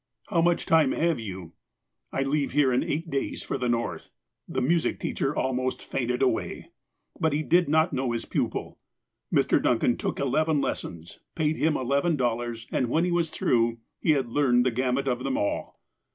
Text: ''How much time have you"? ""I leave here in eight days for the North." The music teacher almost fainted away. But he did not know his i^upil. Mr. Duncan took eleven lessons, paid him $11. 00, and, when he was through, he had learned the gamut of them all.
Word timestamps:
''How 0.31 0.41
much 0.41 0.65
time 0.65 0.93
have 0.93 1.19
you"? 1.19 1.51
""I 2.11 2.23
leave 2.23 2.53
here 2.53 2.73
in 2.73 2.83
eight 2.83 3.11
days 3.11 3.43
for 3.43 3.59
the 3.59 3.69
North." 3.69 4.09
The 4.47 4.59
music 4.59 4.99
teacher 4.99 5.35
almost 5.35 5.83
fainted 5.83 6.23
away. 6.23 6.71
But 7.19 7.33
he 7.33 7.43
did 7.43 7.69
not 7.69 7.93
know 7.93 8.11
his 8.11 8.25
i^upil. 8.25 8.77
Mr. 9.31 9.61
Duncan 9.61 9.97
took 9.97 10.19
eleven 10.19 10.59
lessons, 10.59 11.19
paid 11.35 11.55
him 11.57 11.75
$11. 11.75 12.17
00, 12.17 12.67
and, 12.71 12.89
when 12.89 13.05
he 13.05 13.11
was 13.11 13.29
through, 13.29 13.77
he 13.99 14.13
had 14.13 14.25
learned 14.27 14.65
the 14.65 14.71
gamut 14.71 15.07
of 15.07 15.23
them 15.23 15.37
all. 15.37 15.79